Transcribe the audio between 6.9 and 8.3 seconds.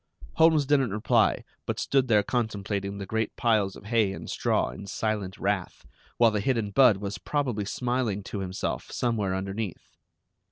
was probably smiling